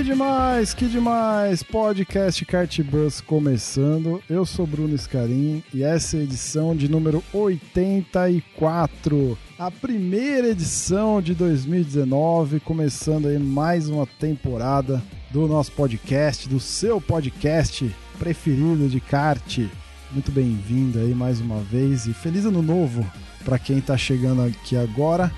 [0.00, 1.62] Que demais, que demais!
[1.62, 4.22] Podcast Kart Bus começando.
[4.30, 9.36] Eu sou Bruno Scarim e essa é a edição de número 84.
[9.58, 16.98] A primeira edição de 2019, começando aí mais uma temporada do nosso podcast, do seu
[16.98, 19.58] podcast preferido de kart.
[20.12, 23.04] Muito bem-vindo aí mais uma vez e feliz ano novo
[23.44, 25.30] para quem está chegando aqui agora.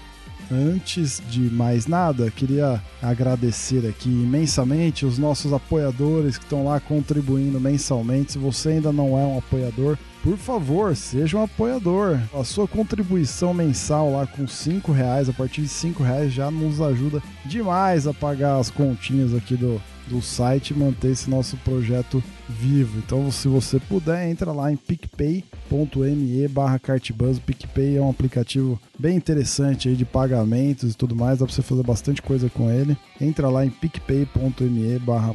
[0.50, 7.60] Antes de mais nada, queria agradecer aqui imensamente os nossos apoiadores que estão lá contribuindo
[7.60, 8.32] mensalmente.
[8.32, 12.18] Se você ainda não é um apoiador, por favor, seja um apoiador.
[12.32, 16.80] A sua contribuição mensal lá com cinco reais, a partir de cinco reais já nos
[16.80, 22.22] ajuda demais a pagar as continhas aqui do, do site e manter esse nosso projeto
[22.48, 22.98] vivo.
[22.98, 27.38] Então, se você puder, entra lá em picpay.me barra cartbus.
[27.38, 31.54] O PicPay é um aplicativo bem interessante aí de pagamentos e tudo mais, dá para
[31.54, 32.96] você fazer bastante coisa com ele.
[33.20, 35.34] Entra lá em picpay.me barra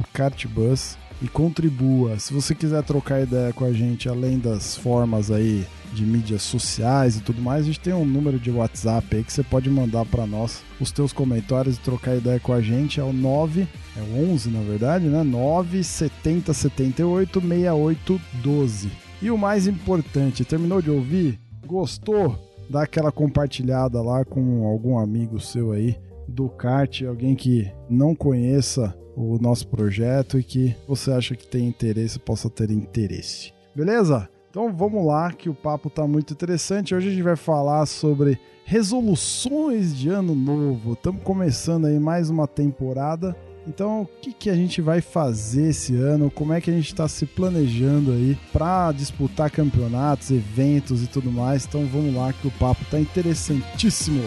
[1.20, 2.18] e contribua.
[2.18, 7.16] Se você quiser trocar ideia com a gente, além das formas aí de mídias sociais
[7.16, 10.04] e tudo mais, a gente tem um número de WhatsApp aí que você pode mandar
[10.04, 13.00] para nós os teus comentários e trocar ideia com a gente.
[13.00, 15.22] É o 9, é o 11 na verdade, né?
[15.22, 18.90] 9 70 78 68 12.
[19.20, 21.40] E o mais importante, terminou de ouvir?
[21.66, 22.38] Gostou?
[22.70, 25.96] Dá aquela compartilhada lá com algum amigo seu aí
[26.28, 31.66] do kart, alguém que não conheça o nosso projeto e que você acha que tem
[31.66, 33.52] interesse, possa ter interesse.
[33.74, 34.28] Beleza?
[34.50, 36.94] Então vamos lá, que o papo tá muito interessante.
[36.94, 40.92] Hoje a gente vai falar sobre resoluções de ano novo.
[40.92, 43.36] Estamos começando aí mais uma temporada.
[43.66, 46.30] Então, o que, que a gente vai fazer esse ano?
[46.30, 51.30] Como é que a gente está se planejando aí para disputar campeonatos, eventos e tudo
[51.30, 51.66] mais?
[51.66, 54.22] Então, vamos lá que o papo tá interessantíssimo.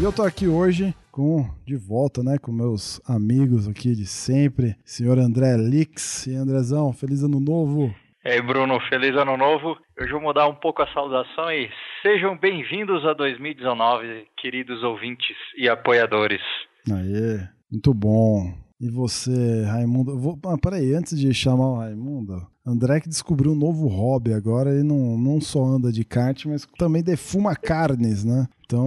[0.00, 4.76] E eu tô aqui hoje com de volta, né, com meus amigos aqui de sempre,
[4.84, 7.92] senhor André Lix e Andrezão, feliz ano novo.
[8.24, 9.76] E aí, Bruno, feliz ano novo.
[10.00, 11.68] Hoje vou mudar um pouco a saudação e
[12.00, 16.42] sejam bem-vindos a 2019, queridos ouvintes e apoiadores.
[16.88, 18.54] Aê, muito bom.
[18.80, 20.16] E você, Raimundo?
[20.16, 24.70] Vou, ah, peraí, antes de chamar o Raimundo, André que descobriu um novo hobby agora,
[24.70, 28.46] ele não, não só anda de kart, mas também defuma carnes, né?
[28.70, 28.86] Então,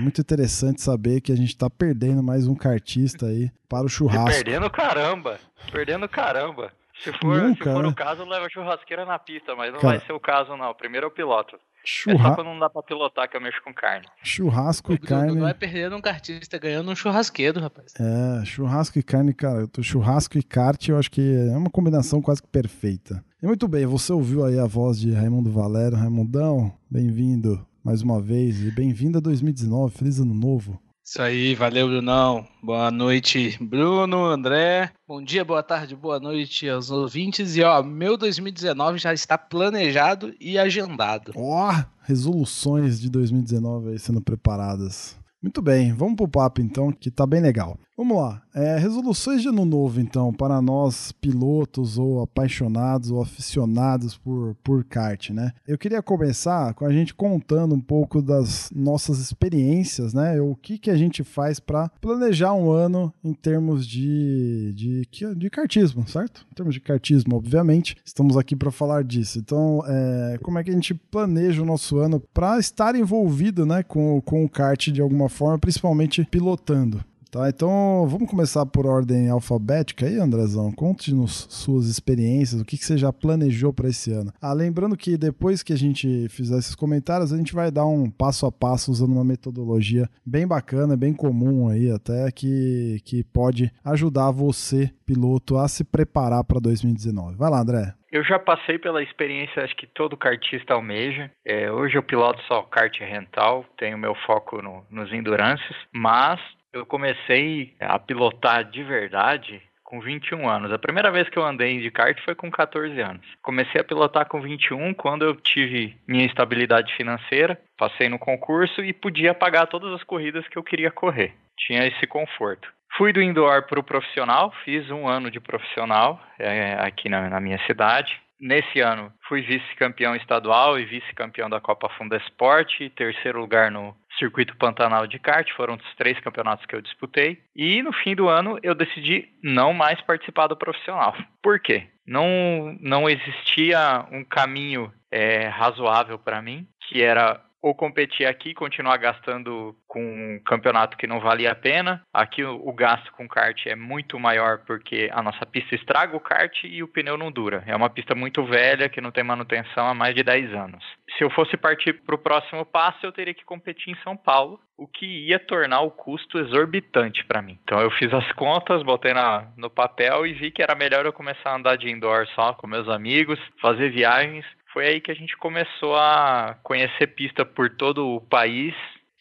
[0.00, 4.42] muito interessante saber que a gente tá perdendo mais um cartista aí para o churrasco.
[4.42, 5.38] Perdendo caramba,
[5.70, 6.72] perdendo caramba.
[7.04, 7.88] Se for, Nunca, se for né?
[7.90, 9.98] o caso, leva churrasqueira na pista, mas não Cara.
[9.98, 10.72] vai ser o caso, não.
[10.72, 11.56] Primeiro é o piloto.
[11.56, 12.34] É só Churra...
[12.36, 14.06] quando não dá pra pilotar que eu mexo com carne.
[14.22, 15.38] Churrasco e carne.
[15.38, 17.92] Não é perdendo um cartista, ganhando um churrasqueiro, rapaz.
[18.00, 19.68] É, churrasco e carne, cara.
[19.76, 23.22] eu Churrasco e kart, eu acho que é uma combinação quase que perfeita.
[23.42, 25.98] E muito bem, você ouviu aí a voz de Raimundo Valério.
[25.98, 29.96] Raimundão, bem-vindo mais uma vez e bem-vindo a 2019.
[29.96, 30.76] Feliz ano novo.
[31.04, 32.44] Isso aí, valeu, Brunão.
[32.60, 34.90] Boa noite, Bruno, André.
[35.06, 37.54] Bom dia, boa tarde, boa noite aos ouvintes.
[37.54, 41.30] E ó, meu 2019 já está planejado e agendado.
[41.36, 45.16] Ó, resoluções de 2019 aí sendo preparadas.
[45.40, 47.78] Muito bem, vamos pro papo então, que tá bem legal.
[47.96, 48.42] Vamos lá.
[48.54, 54.84] É, resoluções de ano novo, então, para nós pilotos ou apaixonados ou aficionados por, por
[54.84, 55.52] kart, né?
[55.66, 60.38] Eu queria começar com a gente contando um pouco das nossas experiências, né?
[60.42, 65.48] O que, que a gente faz para planejar um ano em termos de, de, de
[65.50, 66.46] kartismo, certo?
[66.52, 67.96] Em termos de kartismo, obviamente.
[68.04, 69.38] Estamos aqui para falar disso.
[69.38, 73.82] Então, é, como é que a gente planeja o nosso ano para estar envolvido, né,
[73.82, 77.02] com, com o kart de alguma forma, principalmente pilotando?
[77.30, 80.72] Tá, então vamos começar por ordem alfabética aí, Andrezão.
[80.72, 84.32] Conte-nos suas experiências, o que, que você já planejou para esse ano.
[84.40, 88.08] Ah, lembrando que depois que a gente fizer esses comentários, a gente vai dar um
[88.08, 93.72] passo a passo usando uma metodologia bem bacana, bem comum aí, até que, que pode
[93.84, 97.36] ajudar você, piloto, a se preparar para 2019.
[97.36, 97.92] Vai lá, André.
[98.10, 101.30] Eu já passei pela experiência, acho que todo kartista almeja.
[101.44, 106.40] É, hoje eu piloto só kart rental, tenho meu foco no- nos endurances, mas
[106.76, 110.72] eu comecei a pilotar de verdade com 21 anos.
[110.72, 113.24] A primeira vez que eu andei de kart foi com 14 anos.
[113.40, 118.92] Comecei a pilotar com 21 quando eu tive minha estabilidade financeira, passei no concurso e
[118.92, 121.32] podia pagar todas as corridas que eu queria correr.
[121.56, 122.68] Tinha esse conforto.
[122.96, 127.40] Fui do indoor para o profissional, fiz um ano de profissional é, aqui na, na
[127.40, 128.20] minha cidade.
[128.38, 134.56] Nesse ano, fui vice-campeão estadual e vice-campeão da Copa Funda Esporte, terceiro lugar no Circuito
[134.56, 137.38] Pantanal de kart, foram os três campeonatos que eu disputei.
[137.54, 141.14] E no fim do ano, eu decidi não mais participar do profissional.
[141.42, 141.88] Por quê?
[142.06, 148.96] Não, não existia um caminho é, razoável para mim, que era ou competir aqui continuar
[148.96, 152.00] gastando com um campeonato que não valia a pena.
[152.14, 156.20] Aqui o, o, gasto com kart é muito maior porque a nossa pista estraga o
[156.20, 157.64] kart e o pneu não dura.
[157.66, 160.84] É uma pista muito velha que não tem manutenção há mais de 10 anos.
[161.18, 164.60] Se eu fosse partir para o próximo passo, eu teria que competir em São Paulo,
[164.78, 167.58] o que ia tornar o custo exorbitante para mim.
[167.64, 171.12] Então eu fiz as contas, botei na, no papel e vi que era melhor eu
[171.12, 174.44] começar a andar de indoor só com meus amigos, fazer viagens
[174.76, 178.74] foi aí que a gente começou a conhecer pista por todo o país,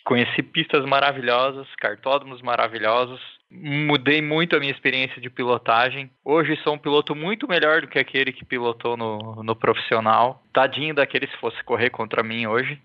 [0.04, 6.12] conheci pistas maravilhosas, cartódromos maravilhosos, mudei muito a minha experiência de pilotagem.
[6.26, 10.44] Hoje sou um piloto muito melhor do que aquele que pilotou no, no profissional.
[10.52, 12.78] Tadinho daquele se fosse correr contra mim hoje.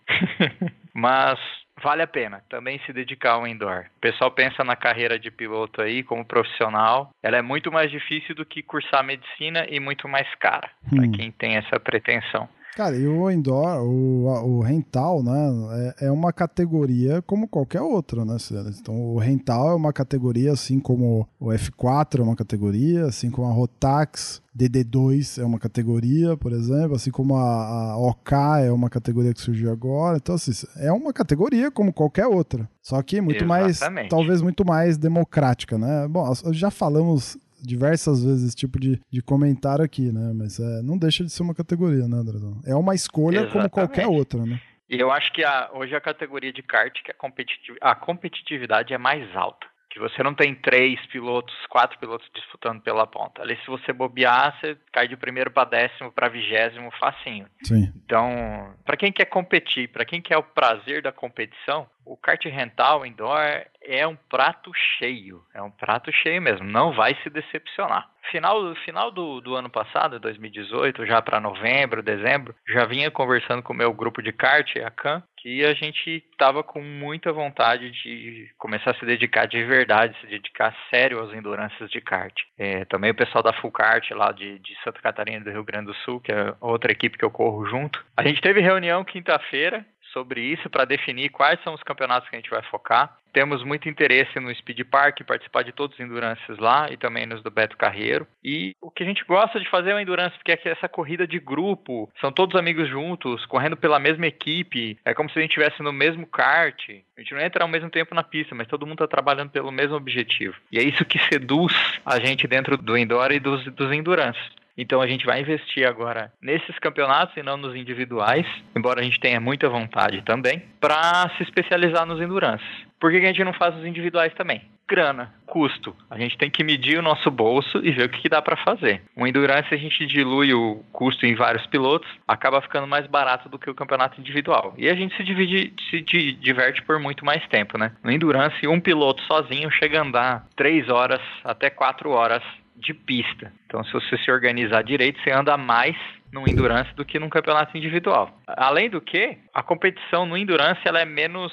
[0.95, 1.41] Mas
[1.83, 3.87] vale a pena também se dedicar ao indoor.
[3.97, 7.11] O pessoal pensa na carreira de piloto aí como profissional.
[7.21, 10.99] Ela é muito mais difícil do que cursar medicina e muito mais cara, hum.
[10.99, 12.49] para quem tem essa pretensão.
[12.77, 18.25] Cara, e o indoor, o, o rental, né, é, é, uma categoria como qualquer outra,
[18.25, 18.37] né?
[18.81, 23.49] Então, o rental é uma categoria, assim como o F4 é uma categoria, assim como
[23.49, 28.89] a Rotax DD2 é uma categoria, por exemplo, assim como a, a OK é uma
[28.89, 30.17] categoria que surgiu agora.
[30.17, 32.69] Então, assim, é uma categoria como qualquer outra.
[32.83, 33.81] Só que muito Exatamente.
[33.81, 36.07] mais, talvez muito mais democrática, né?
[36.09, 40.33] Bom, já falamos diversas vezes esse tipo de, de comentário aqui, né?
[40.35, 42.61] Mas é, não deixa de ser uma categoria, né, Andradão?
[42.67, 43.53] É uma escolha Exatamente.
[43.53, 44.61] como qualquer outra, né?
[44.89, 48.93] E eu acho que a, hoje a categoria de kart, que a, competitiv a competitividade
[48.93, 53.43] é mais alta que você não tem três pilotos, quatro pilotos disputando pela ponta.
[53.43, 57.47] Ali, se você bobear, você cai de primeiro para décimo para vigésimo facinho.
[57.65, 57.93] Sim.
[58.05, 63.05] Então, para quem quer competir, para quem quer o prazer da competição, o kart rental
[63.05, 65.43] indoor é um prato cheio.
[65.55, 66.67] É um prato cheio mesmo.
[66.67, 68.09] Não vai se decepcionar.
[68.31, 73.73] Final, final do, do ano passado, 2018, já para novembro, dezembro, já vinha conversando com
[73.73, 78.51] o meu grupo de kart, a CAN, que a gente estava com muita vontade de
[78.59, 82.35] começar a se dedicar de verdade, se dedicar sério aos endurances de kart.
[82.59, 85.87] É, também o pessoal da Full Kart lá de, de Santa Catarina do Rio Grande
[85.87, 88.05] do Sul, que é outra equipe que eu corro junto.
[88.17, 92.39] A gente teve reunião quinta-feira sobre isso para definir quais são os campeonatos que a
[92.39, 93.17] gente vai focar.
[93.33, 97.43] Temos muito interesse no Speed Park, participar de todos os endurances lá e também nos
[97.43, 98.27] do Beto Carreiro.
[98.43, 101.27] E o que a gente gosta de fazer é o endurance, porque é essa corrida
[101.27, 105.51] de grupo, são todos amigos juntos, correndo pela mesma equipe, é como se a gente
[105.51, 106.91] estivesse no mesmo kart.
[107.17, 109.71] A gente não entra ao mesmo tempo na pista, mas todo mundo está trabalhando pelo
[109.71, 110.57] mesmo objetivo.
[110.73, 111.73] E é isso que seduz
[112.05, 114.60] a gente dentro do indoor e dos, dos endurances.
[114.81, 119.21] Então a gente vai investir agora nesses campeonatos e não nos individuais, embora a gente
[119.21, 122.67] tenha muita vontade também, para se especializar nos endurances.
[122.99, 124.63] Por que a gente não faz os individuais também?
[124.89, 125.95] Grana, custo.
[126.11, 128.57] A gente tem que medir o nosso bolso e ver o que, que dá para
[128.57, 129.03] fazer.
[129.15, 133.59] O endurance a gente dilui o custo em vários pilotos, acaba ficando mais barato do
[133.59, 134.75] que o campeonato individual.
[134.79, 137.93] E a gente se divide, se diverte por muito mais tempo, né?
[138.03, 142.43] No endurance, um piloto sozinho chega a andar 3 horas até 4 horas
[142.81, 143.53] de pista.
[143.67, 145.97] Então, se você se organizar direito, você anda mais
[146.33, 148.31] no endurance do que num campeonato individual.
[148.47, 151.53] Além do que, a competição no endurance ela é menos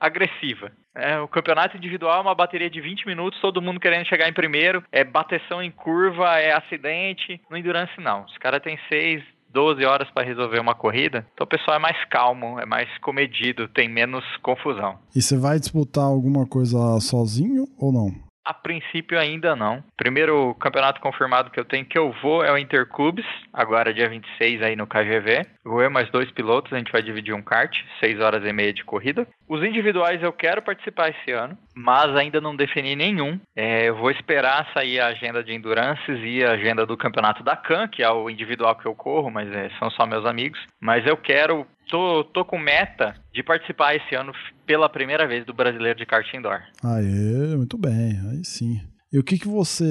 [0.00, 0.70] agressiva.
[0.94, 4.32] É, o campeonato individual é uma bateria de 20 minutos, todo mundo querendo chegar em
[4.32, 7.40] primeiro, é bateção em curva, é acidente.
[7.50, 8.24] No endurance não.
[8.24, 12.04] Os caras têm 6, 12 horas para resolver uma corrida, então o pessoal é mais
[12.06, 14.98] calmo, é mais comedido, tem menos confusão.
[15.14, 18.27] E você vai disputar alguma coisa sozinho ou não?
[18.48, 19.84] A princípio ainda não.
[19.94, 24.62] Primeiro campeonato confirmado que eu tenho que eu vou é o Intercubes, agora dia 26
[24.62, 25.44] aí no KGV.
[25.68, 28.72] Vou eu mais dois pilotos, a gente vai dividir um kart, 6 horas e meia
[28.72, 29.26] de corrida.
[29.46, 33.38] Os individuais eu quero participar esse ano, mas ainda não defini nenhum.
[33.54, 37.54] É, eu vou esperar sair a agenda de Endurances e a agenda do campeonato da
[37.54, 40.58] CAN, que é o individual que eu corro, mas é, são só meus amigos.
[40.80, 44.32] Mas eu quero tô, tô com meta de participar esse ano
[44.64, 46.60] pela primeira vez do Brasileiro de Kart Indoor.
[46.82, 48.80] Aê, muito bem, aí sim.
[49.12, 49.84] E o que que você,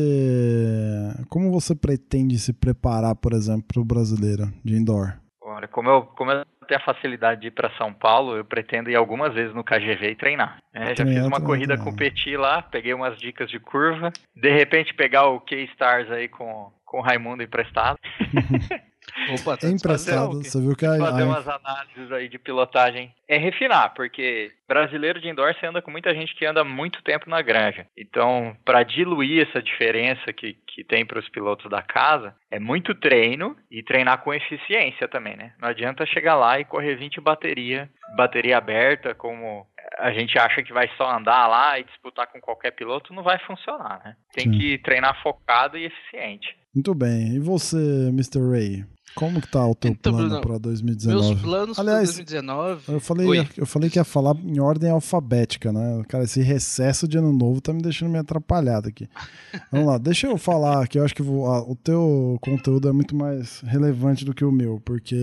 [1.30, 5.27] como você pretende se preparar, por exemplo, para o Brasileiro de Indoor?
[5.50, 8.90] Olha, como eu, como eu tenho a facilidade de ir para São Paulo, eu pretendo
[8.90, 10.58] ir algumas vezes no KGV e treinar.
[10.74, 14.52] É, já fiz uma corrida com o Petit lá, peguei umas dicas de curva, de
[14.52, 17.98] repente pegar o K-Stars aí com, com o Raimundo emprestado.
[19.34, 23.94] Opa, tá emprestado, você viu que a, fazer umas análises aí de pilotagem é refinar,
[23.94, 27.88] porque brasileiro de indoor você anda com muita gente que anda muito tempo na granja.
[27.98, 32.96] Então, para diluir essa diferença que, que tem para os pilotos da casa, é muito
[32.96, 35.54] treino e treinar com eficiência também, né?
[35.60, 40.74] Não adianta chegar lá e correr 20 bateria, bateria aberta, como a gente acha que
[40.74, 44.16] vai só andar lá e disputar com qualquer piloto, não vai funcionar, né?
[44.34, 44.58] Tem Sim.
[44.58, 46.56] que treinar focado e eficiente.
[46.74, 47.36] Muito bem.
[47.36, 48.40] E você, Mr.
[48.52, 48.97] Ray?
[49.18, 51.28] Como que tá o teu então, plano para 2019?
[51.28, 52.82] Meus planos para 2019.
[52.88, 56.04] Eu falei, eu falei que ia falar em ordem alfabética, né?
[56.08, 59.10] Cara, esse recesso de ano novo tá me deixando meio atrapalhado aqui.
[59.72, 63.16] Vamos lá, deixa eu falar que eu acho que vou, o teu conteúdo é muito
[63.16, 65.18] mais relevante do que o meu, porque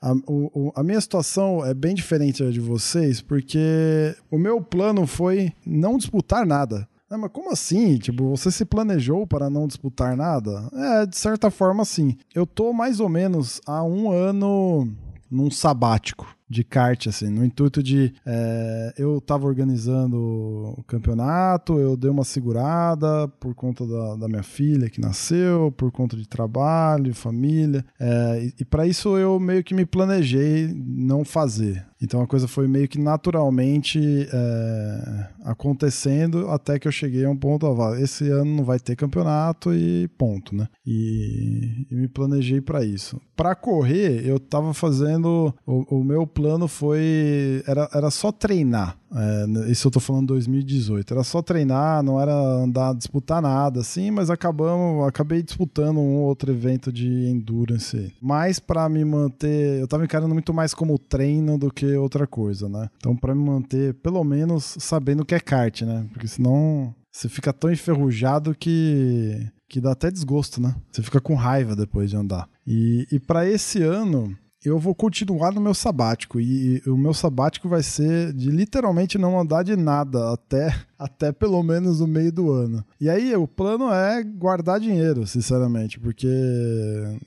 [0.00, 5.06] a, o, a minha situação é bem diferente da de vocês, porque o meu plano
[5.06, 6.88] foi não disputar nada.
[7.10, 7.98] É, mas como assim?
[7.98, 10.68] Tipo, você se planejou para não disputar nada?
[10.72, 12.16] É, de certa forma, sim.
[12.34, 14.88] Eu tô mais ou menos há um ano
[15.30, 21.96] num sabático de kart, assim, no intuito de é, eu tava organizando o campeonato, eu
[21.96, 27.14] dei uma segurada por conta da, da minha filha que nasceu, por conta de trabalho,
[27.14, 31.84] família, é, e, e para isso eu meio que me planejei não fazer.
[32.00, 33.98] Então a coisa foi meio que naturalmente
[34.30, 37.66] é, acontecendo até que eu cheguei a um ponto,
[37.98, 40.68] esse ano não vai ter campeonato e ponto, né?
[40.84, 43.20] E, e me planejei para isso.
[43.34, 47.64] Para correr, eu tava fazendo o, o meu plano foi.
[47.66, 48.98] Era, era só treinar.
[49.10, 51.14] É, isso eu tô falando 2018.
[51.14, 56.52] Era só treinar, não era andar, disputar nada, assim, mas acabamos, acabei disputando um outro
[56.52, 58.12] evento de endurance.
[58.20, 62.68] Mas para me manter, eu tava encarando muito mais como treino do que outra coisa,
[62.68, 62.90] né?
[62.98, 66.06] Então, para me manter, pelo menos, sabendo o que é kart, né?
[66.12, 70.76] Porque senão você fica tão enferrujado que que dá até desgosto, né?
[70.92, 72.48] Você fica com raiva depois de andar.
[72.64, 74.36] E, e para esse ano,
[74.66, 76.40] eu vou continuar no meu sabático.
[76.40, 81.62] E, o meu sabático vai ser de literalmente não andar de nada até até pelo
[81.62, 82.84] menos o meio do ano.
[83.00, 86.26] E aí o plano é guardar dinheiro, sinceramente, porque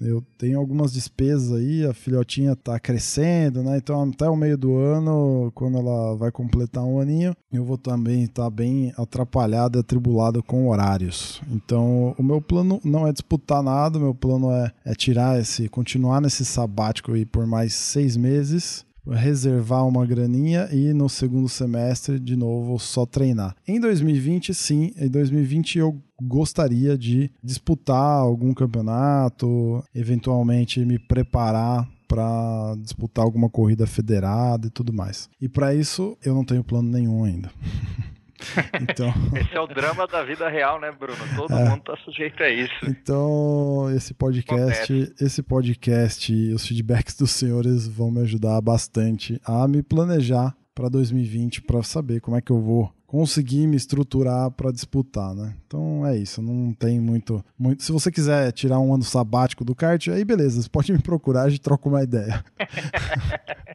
[0.02, 3.78] eu tenho algumas despesas aí, a filhotinha tá crescendo, né?
[3.78, 8.24] Então até o meio do ano, quando ela vai completar um aninho, eu vou também
[8.24, 11.42] estar tá bem atrapalhado e atribulado com horários.
[11.52, 16.22] Então o meu plano não é disputar nada, meu plano é, é tirar esse, continuar
[16.22, 22.36] nesse sabático aí por mais seis meses reservar uma graninha e no segundo semestre, de
[22.36, 23.56] novo, só treinar.
[23.68, 32.76] Em 2020, sim, em 2020 eu gostaria de disputar algum campeonato, eventualmente me preparar para
[32.82, 35.30] disputar alguma corrida federada e tudo mais.
[35.40, 37.52] E para isso eu não tenho plano nenhum ainda.
[38.82, 39.14] Então...
[39.36, 41.20] Esse é o drama da vida real, né, Bruno?
[41.36, 41.70] Todo é.
[41.70, 42.74] mundo tá sujeito a isso.
[42.86, 45.24] Então, esse podcast, Acontece.
[45.24, 50.90] esse podcast e os feedbacks dos senhores vão me ajudar bastante a me planejar para
[50.90, 55.56] 2020 para saber como é que eu vou conseguir me estruturar para disputar, né?
[55.66, 57.84] Então é isso, não tem muito, muito.
[57.84, 61.44] Se você quiser tirar um ano sabático do kart, aí beleza, você pode me procurar,
[61.44, 62.46] a gente troca uma ideia.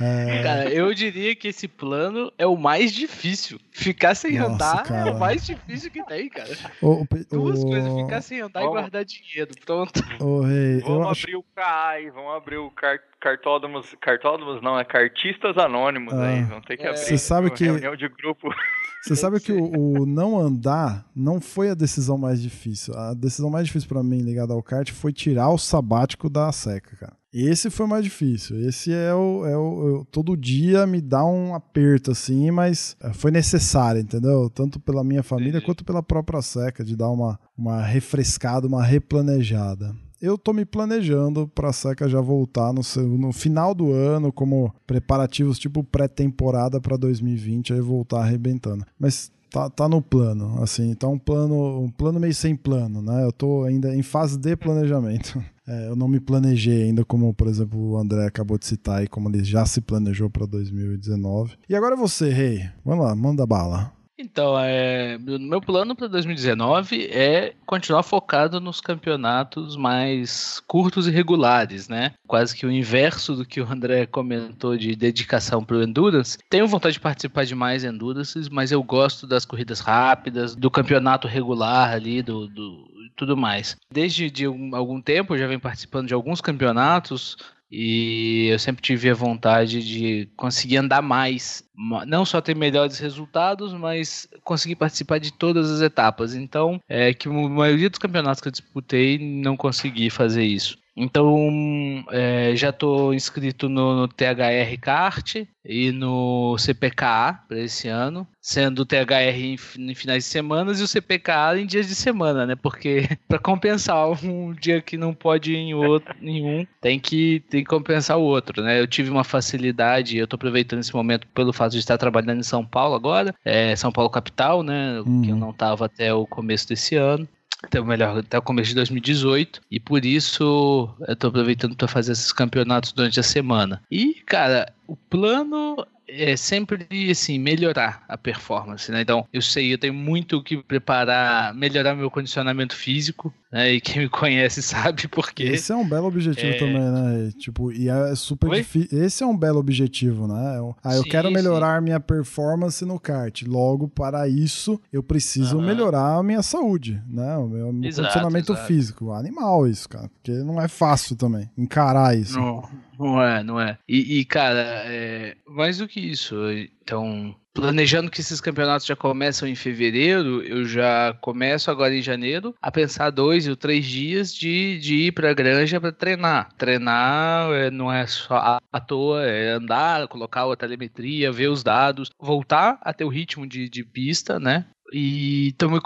[0.00, 0.42] é...
[0.42, 3.58] Cara, eu diria que esse plano é o mais difícil.
[3.72, 5.08] Ficar sem Nossa, andar cara.
[5.08, 6.50] é o mais difícil que tem, cara.
[6.80, 7.66] O, o, Duas o...
[7.66, 8.76] coisas, ficar sem andar vamos...
[8.76, 9.50] e guardar dinheiro.
[9.64, 10.00] Pronto.
[10.22, 11.38] Ô, rei, vamos abrir acho...
[11.38, 16.60] o CAI, vamos abrir o kart cartódromos, cartódromos não, é cartistas anônimos ah, aí, vão
[16.62, 16.88] ter que é.
[16.88, 18.48] abrir Você sabe que reunião de grupo.
[19.02, 22.94] Você sabe que o, o, não andar não foi a decisão mais difícil.
[22.94, 26.96] A decisão mais difícil para mim ligada ao kart foi tirar o sabático da seca,
[26.96, 27.19] cara.
[27.32, 28.60] Esse foi mais difícil.
[28.68, 34.00] Esse é o, é o todo dia me dá um aperto assim, mas foi necessário,
[34.00, 34.50] entendeu?
[34.50, 39.94] Tanto pela minha família quanto pela própria seca de dar uma uma refrescada, uma replanejada
[40.20, 44.30] eu tô me planejando para a Seca já voltar no, seu, no final do ano,
[44.30, 48.84] como preparativos tipo pré-temporada para 2020, aí voltar arrebentando.
[48.98, 53.24] Mas tá, tá no plano, assim, tá um plano, um plano meio sem plano, né?
[53.24, 55.42] Eu tô ainda em fase de planejamento.
[55.70, 59.06] É, eu não me planejei ainda, como por exemplo o André acabou de citar aí,
[59.06, 61.56] como ele já se planejou para 2019.
[61.68, 63.92] E agora você, Rei, hey, vamos lá, manda bala.
[64.20, 71.88] Então, é, meu plano para 2019 é continuar focado nos campeonatos mais curtos e regulares,
[71.88, 72.12] né?
[72.26, 76.36] Quase que o inverso do que o André comentou de dedicação para o Endurance.
[76.50, 81.26] Tenho vontade de participar de mais Endurances, mas eu gosto das corridas rápidas, do campeonato
[81.26, 83.76] regular ali, do, do tudo mais.
[83.92, 87.36] Desde de algum tempo eu já venho participando de alguns campeonatos
[87.70, 91.62] e eu sempre tive a vontade de conseguir andar mais,
[92.06, 96.34] não só ter melhores resultados, mas conseguir participar de todas as etapas.
[96.34, 100.79] Então, é que a maioria dos campeonatos que eu disputei não consegui fazer isso.
[100.96, 108.26] Então, é, já estou inscrito no, no, THR Kart e no CPKA para esse ano,
[108.40, 112.44] sendo o THR em, em, finais de semana e o CPKA em dias de semana,
[112.44, 112.56] né?
[112.56, 117.62] Porque para compensar um dia que não pode ir em outro, nenhum, tem que, tem
[117.62, 118.80] que compensar o outro, né?
[118.80, 122.44] Eu tive uma facilidade, eu estou aproveitando esse momento pelo fato de estar trabalhando em
[122.44, 125.00] São Paulo agora, é, São Paulo capital, né?
[125.00, 125.22] Uhum.
[125.22, 127.28] Que eu não estava até o começo desse ano
[127.62, 131.88] até o melhor até o começo de 2018 e por isso eu tô aproveitando para
[131.88, 133.82] fazer esses campeonatos durante a semana.
[133.90, 135.76] E cara, o plano
[136.08, 139.02] é sempre assim melhorar a performance, né?
[139.02, 143.72] Então eu sei, eu tenho muito o que preparar, melhorar meu condicionamento físico, né?
[143.72, 145.42] E quem me conhece sabe porque.
[145.42, 146.58] Esse é um belo objetivo é...
[146.58, 147.32] também, né?
[147.38, 149.02] Tipo, e é super difícil.
[149.02, 150.74] Esse é um belo objetivo, né?
[150.82, 151.84] Ah, eu sim, quero melhorar sim.
[151.84, 153.42] minha performance no kart.
[153.42, 155.64] Logo, para isso, eu preciso uhum.
[155.64, 157.36] melhorar a minha saúde, né?
[157.36, 158.66] O meu, meu exato, condicionamento exato.
[158.66, 159.12] físico.
[159.12, 160.08] Animal isso, cara.
[160.08, 162.38] Porque não é fácil também encarar isso.
[162.38, 163.78] Não, não é, não é.
[163.88, 165.36] E, e cara, é...
[165.46, 166.36] mais do que isso.
[166.82, 172.54] Então, planejando que esses campeonatos já começam em fevereiro, eu já começo agora em janeiro
[172.60, 176.52] a pensar dois ou três dias de, de ir para a granja para treinar.
[176.56, 182.10] Treinar é, não é só à toa, é andar, colocar a telemetria, ver os dados,
[182.18, 184.66] voltar a ter o ritmo de, de pista, né?
[184.92, 185.78] E tô me,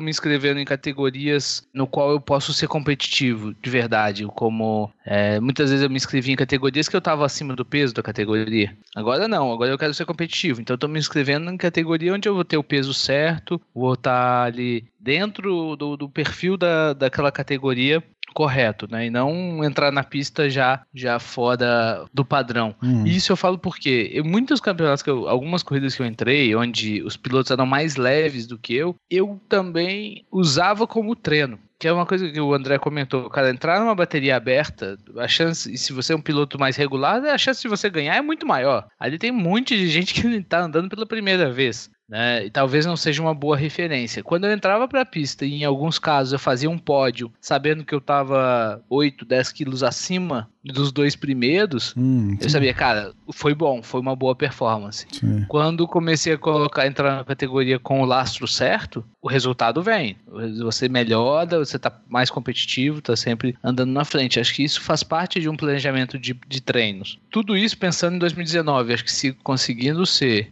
[0.00, 4.26] me inscrevendo em categorias no qual eu posso ser competitivo de verdade.
[4.26, 7.94] Como é, muitas vezes eu me inscrevi em categorias que eu tava acima do peso
[7.94, 8.76] da categoria.
[8.94, 10.60] Agora não, agora eu quero ser competitivo.
[10.60, 14.10] Então tô me inscrevendo em categoria onde eu vou ter o peso certo, vou estar
[14.10, 18.02] tá ali dentro do, do perfil da, daquela categoria
[18.38, 19.06] correto, né?
[19.06, 22.72] E não entrar na pista já já fora do padrão.
[22.80, 23.04] Hum.
[23.04, 26.54] E isso eu falo porque eu, muitos campeonatos que eu, algumas corridas que eu entrei,
[26.54, 31.86] onde os pilotos eram mais leves do que eu, eu também usava como treino que
[31.86, 35.78] é uma coisa que o André comentou, cara, entrar numa bateria aberta, a chance, e
[35.78, 38.88] se você é um piloto mais regular, a chance de você ganhar é muito maior.
[38.98, 42.46] Ali tem um monte de gente que está andando pela primeira vez né?
[42.46, 44.22] E talvez não seja uma boa referência.
[44.22, 47.84] Quando eu entrava para a pista e em alguns casos eu fazia um pódio, sabendo
[47.84, 53.54] que eu estava 8, 10 quilos acima dos dois primeiros, hum, eu sabia, cara, foi
[53.54, 55.06] bom, foi uma boa performance.
[55.10, 55.44] Sim.
[55.48, 60.16] Quando comecei a colocar, entrar na categoria com o lastro certo, o resultado vem.
[60.60, 64.40] Você melhora, você está mais competitivo, está sempre andando na frente.
[64.40, 67.18] Acho que isso faz parte de um planejamento de, de treinos.
[67.30, 68.92] Tudo isso pensando em 2019.
[68.92, 70.50] Acho que se conseguindo ser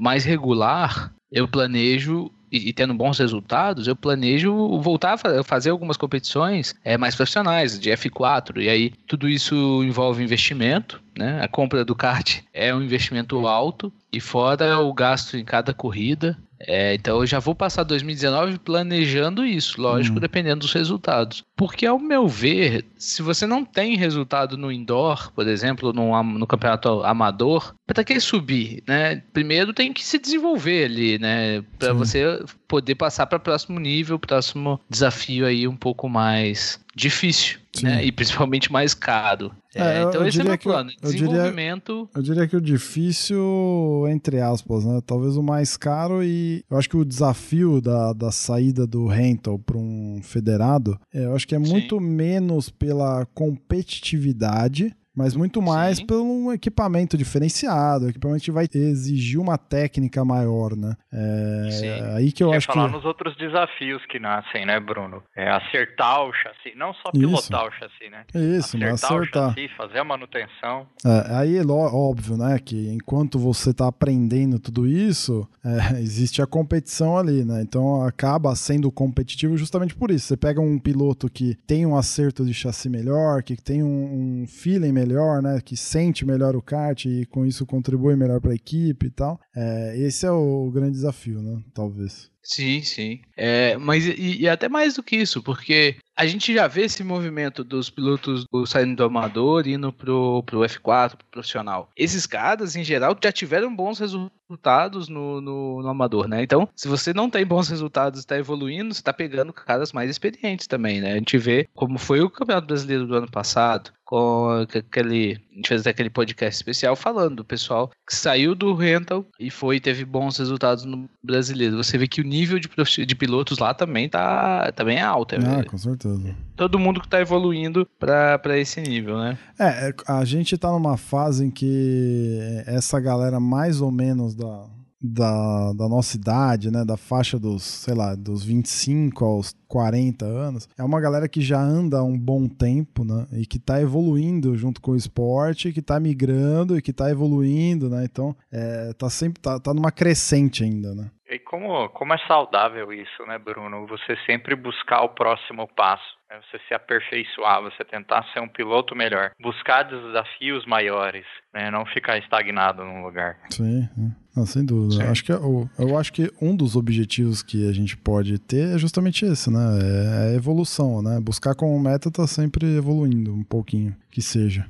[0.00, 6.74] mais regular, eu planejo e, tendo bons resultados, eu planejo voltar a fazer algumas competições
[6.84, 8.62] é, mais profissionais, de F4.
[8.62, 11.40] E aí tudo isso envolve investimento, né?
[11.42, 16.36] A compra do kart é um investimento alto e fora o gasto em cada corrida.
[16.58, 20.20] É, então eu já vou passar 2019 planejando isso, lógico, hum.
[20.20, 21.44] dependendo dos resultados.
[21.56, 26.46] Porque, ao meu ver, se você não tem resultado no indoor, por exemplo, no, no
[26.46, 29.22] campeonato amador, para que subir, né?
[29.32, 31.62] Primeiro tem que se desenvolver ali, né?
[31.78, 37.58] Para você poder passar para o próximo nível, próximo desafio aí um pouco mais difícil,
[37.82, 38.04] né?
[38.04, 39.52] E principalmente mais caro.
[39.74, 40.90] É, é, então eu esse é o meu plano.
[41.02, 41.92] Eu, desenvolvimento.
[41.92, 45.00] Diria, eu diria que o difícil, entre aspas, né?
[45.06, 49.58] Talvez o mais caro e eu acho que o desafio da, da saída do rental
[49.58, 52.04] para um federado, é, eu acho que é muito Sim.
[52.04, 56.06] menos pela competitividade mas muito mais Sim.
[56.06, 60.94] pelo equipamento diferenciado, equipamento vai exigir uma técnica maior, né?
[61.10, 62.00] É Sim.
[62.14, 62.96] aí que eu Quer acho falar que...
[62.96, 65.22] nos outros desafios que nascem, né, Bruno?
[65.34, 67.68] É acertar o chassi, não só pilotar Isso.
[67.68, 68.24] o chassi, né?
[68.34, 69.20] Isso, acertar, acertar.
[69.20, 70.86] o chassi, fazer a manutenção.
[71.04, 76.46] É, aí é óbvio, né, que enquanto você está aprendendo tudo isso, é, existe a
[76.46, 77.62] competição ali, né?
[77.62, 80.26] Então acaba sendo competitivo justamente por isso.
[80.26, 84.46] Você pega um piloto que tem um acerto de chassi melhor, que tem um, um
[84.46, 85.60] feeling melhor melhor, né?
[85.64, 89.40] Que sente melhor o kart e com isso contribui melhor para a equipe e tal.
[89.54, 91.62] É, esse é o grande desafio, né?
[91.72, 92.30] Talvez.
[92.46, 93.20] Sim, sim.
[93.36, 97.02] É, mas e, e, até mais do que isso, porque a gente já vê esse
[97.02, 101.90] movimento dos pilotos do, saindo do amador indo pro, pro F4, pro profissional.
[101.96, 106.40] Esses caras, em geral, já tiveram bons resultados no, no, no amador, né?
[106.40, 110.08] Então, se você não tem bons resultados e está evoluindo, você está pegando caras mais
[110.08, 111.14] experientes também, né?
[111.14, 115.36] A gente vê como foi o Campeonato Brasileiro do ano passado, com aquele.
[115.52, 119.80] A gente fez aquele podcast especial falando do pessoal que saiu do rental e foi
[119.80, 121.76] teve bons resultados no brasileiro.
[121.76, 122.68] Você vê que o nível de,
[123.06, 125.34] de pilotos lá também tá também é alto.
[125.34, 126.34] É, ah, com certeza.
[126.56, 129.38] Todo mundo que tá evoluindo para esse nível, né?
[129.58, 134.66] É, a gente tá numa fase em que essa galera mais ou menos da,
[135.00, 140.68] da, da nossa idade, né, da faixa dos, sei lá, dos 25 aos 40 anos,
[140.76, 144.56] é uma galera que já anda há um bom tempo, né, e que está evoluindo
[144.56, 149.10] junto com o esporte, que está migrando e que está evoluindo, né, então é, tá
[149.10, 151.10] sempre, tá, tá numa crescente ainda, né.
[151.28, 153.86] E como, como é saudável isso, né, Bruno?
[153.88, 156.04] Você sempre buscar o próximo passo.
[156.30, 156.38] Né?
[156.42, 159.32] Você se aperfeiçoar, você tentar ser um piloto melhor.
[159.40, 161.68] Buscar desafios maiores, né?
[161.70, 163.38] Não ficar estagnado num lugar.
[163.50, 163.88] Sim,
[164.36, 165.10] não, sem dúvida.
[165.10, 168.74] Acho que, eu, é eu acho que um dos objetivos que a gente pode ter
[168.74, 169.58] é justamente esse, né?
[169.58, 171.18] É a evolução, né?
[171.20, 174.64] Buscar como meta tá sempre evoluindo um pouquinho, que seja.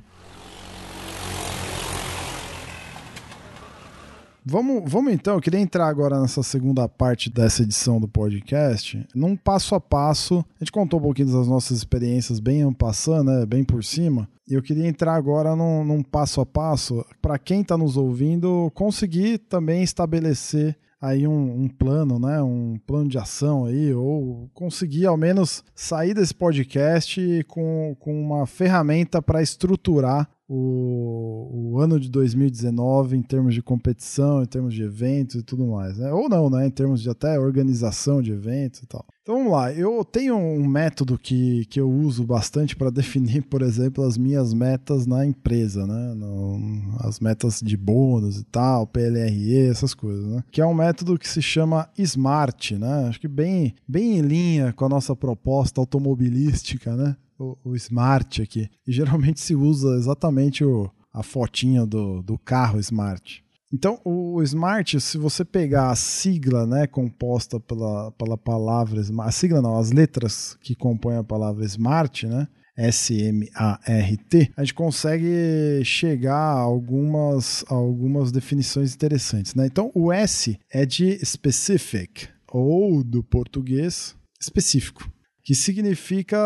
[4.49, 9.35] Vamos, vamos então, eu queria entrar agora nessa segunda parte dessa edição do podcast, num
[9.35, 10.37] passo a passo.
[10.55, 14.25] A gente contou um pouquinho das nossas experiências bem passando, né, bem por cima.
[14.47, 18.71] E eu queria entrar agora num, num passo a passo para quem está nos ouvindo
[18.73, 25.07] conseguir também estabelecer aí um, um, plano, né, um plano de ação aí, ou conseguir
[25.07, 32.09] ao menos sair desse podcast com, com uma ferramenta para estruturar o, o, ano de
[32.09, 36.11] 2019 em termos de competição, em termos de eventos e tudo mais, né?
[36.13, 36.65] Ou não, né?
[36.65, 39.05] Em termos de até organização de eventos e tal.
[39.27, 43.61] Então vamos lá, eu tenho um método que, que eu uso bastante para definir, por
[43.61, 46.13] exemplo, as minhas metas na empresa, né?
[46.13, 46.57] No,
[47.01, 50.41] as metas de bônus e tal, PLRE, essas coisas, né?
[50.49, 53.09] Que é um método que se chama SMART, né?
[53.09, 57.17] Acho que bem, bem em linha com a nossa proposta automobilística, né?
[57.37, 58.69] o, o Smart aqui.
[58.87, 63.43] E geralmente se usa exatamente o, a fotinha do, do carro Smart.
[63.73, 69.61] Então, o Smart, se você pegar a sigla né, composta pela, pela palavra a sigla
[69.61, 72.47] não, as letras que compõem a palavra Smart, né?
[72.77, 79.55] S-M-A-R-T, a gente consegue chegar a algumas, algumas definições interessantes.
[79.55, 79.65] Né?
[79.65, 85.11] Então, o S é de specific, ou do português específico
[85.47, 86.37] que significa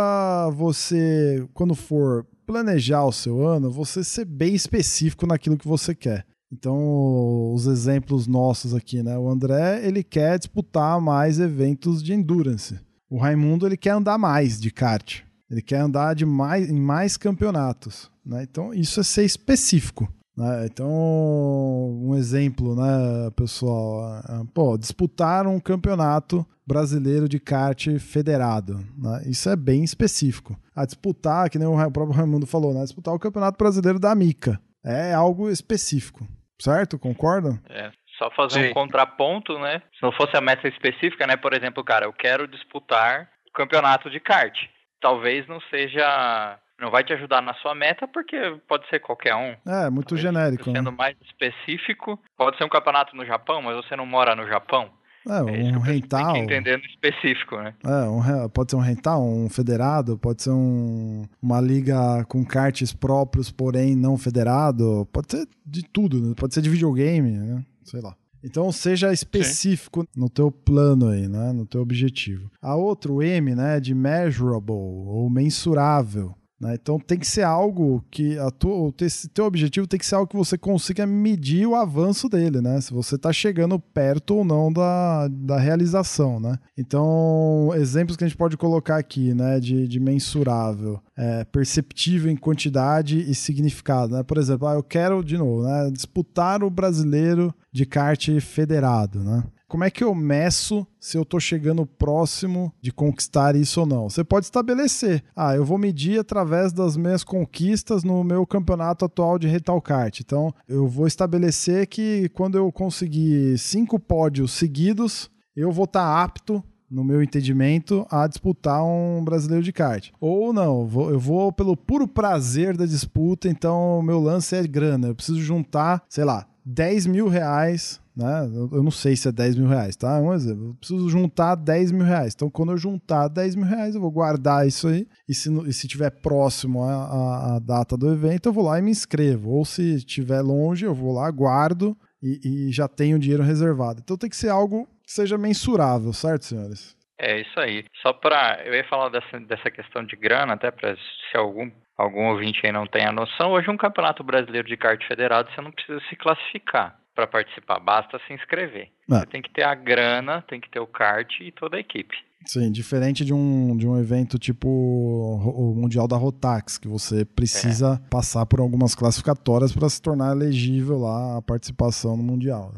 [0.52, 6.24] você, quando for planejar o seu ano, você ser bem específico naquilo que você quer.
[6.52, 9.18] Então, os exemplos nossos aqui, né?
[9.18, 12.78] O André, ele quer disputar mais eventos de endurance.
[13.10, 15.22] O Raimundo, ele quer andar mais de kart.
[15.50, 18.10] Ele quer andar de mais, em mais campeonatos.
[18.26, 18.44] Né?
[18.44, 20.12] Então, isso é ser específico.
[20.36, 20.66] Né?
[20.66, 24.22] Então, um exemplo, né, pessoal?
[24.30, 28.80] É, pô, disputar um campeonato brasileiro de kart federado.
[28.98, 29.24] Né?
[29.26, 30.58] Isso é bem específico.
[30.74, 32.84] A disputar, que nem o próprio Raimundo falou, né?
[32.84, 34.60] disputar o campeonato brasileiro da Mica.
[34.84, 36.26] É algo específico.
[36.62, 37.00] Certo?
[37.00, 37.60] Concordam?
[37.70, 37.92] É.
[38.18, 38.70] Só fazer Sim.
[38.70, 39.82] um contraponto, né?
[39.98, 41.36] Se não fosse a meta específica, né?
[41.36, 44.56] Por exemplo, cara, eu quero disputar o campeonato de kart.
[45.02, 48.36] Talvez não seja não vai te ajudar na sua meta porque
[48.68, 49.56] pode ser qualquer um.
[49.68, 50.64] É, muito Talvez genérico.
[50.64, 50.98] Sendo né?
[50.98, 54.92] mais específico, pode ser um campeonato no Japão, mas você não mora no Japão.
[55.28, 56.34] É, é um rental.
[56.34, 57.74] Tem que entender no específico, né?
[57.84, 62.94] É, um, pode ser um rental, um federado, pode ser um, uma liga com karts
[62.94, 66.34] próprios, porém não federado, pode ser de tudo, né?
[66.36, 67.64] pode ser de videogame, né?
[67.84, 68.16] Sei lá.
[68.44, 70.08] Então seja específico Sim.
[70.16, 71.52] no teu plano aí, né?
[71.54, 72.50] No teu objetivo.
[72.62, 76.36] A outro M, né, de measurable ou mensurável.
[76.62, 76.78] Né?
[76.80, 80.28] Então tem que ser algo que a tua, o teu objetivo tem que ser algo
[80.28, 82.80] que você consiga medir o avanço dele, né?
[82.80, 86.60] Se você está chegando perto ou não da, da realização, né?
[86.78, 89.60] Então, exemplos que a gente pode colocar aqui, né?
[89.60, 94.22] De, de mensurável, é, perceptível em quantidade e significado, né?
[94.22, 95.90] Por exemplo, ah, eu quero, de novo, né?
[95.92, 99.44] Disputar o brasileiro de kart federado, né?
[99.72, 104.10] Como é que eu meço se eu estou chegando próximo de conquistar isso ou não?
[104.10, 105.24] Você pode estabelecer.
[105.34, 110.20] Ah, eu vou medir através das minhas conquistas no meu campeonato atual de Retail Kart.
[110.20, 116.22] Então, eu vou estabelecer que quando eu conseguir cinco pódios seguidos, eu vou estar tá
[116.22, 120.10] apto no meu entendimento, a disputar um brasileiro de kart.
[120.20, 125.08] Ou não, eu vou pelo puro prazer da disputa, então meu lance é grana.
[125.08, 128.44] Eu preciso juntar, sei lá, 10 mil reais né?
[128.72, 130.20] Eu não sei se é 10 mil reais, tá?
[130.20, 130.70] Um exemplo.
[130.70, 132.34] Eu preciso juntar 10 mil reais.
[132.36, 135.08] Então, quando eu juntar 10 mil reais, eu vou guardar isso aí.
[135.28, 138.92] E se, e se tiver próximo à, data do evento, eu vou lá e me
[138.92, 139.52] inscrevo.
[139.52, 144.02] Ou se estiver longe, eu vou lá, guardo e, e já tenho dinheiro reservado.
[144.04, 146.96] Então, tem que ser algo que seja mensurável, certo, senhores?
[147.18, 147.86] É isso aí.
[148.02, 148.62] Só para.
[148.66, 152.72] Eu ia falar dessa, dessa questão de grana, até para se algum, algum ouvinte aí
[152.72, 153.52] não tem a noção.
[153.52, 157.01] Hoje, um campeonato brasileiro de kart federado, você não precisa se classificar.
[157.16, 158.90] Para participar, basta se inscrever.
[159.10, 159.20] É.
[159.20, 162.16] Você tem que ter a grana, tem que ter o kart e toda a equipe.
[162.46, 168.02] Sim, diferente de um, de um evento tipo o Mundial da Rotax, que você precisa
[168.04, 168.10] é.
[168.10, 172.74] passar por algumas classificatórias para se tornar elegível lá a participação no Mundial.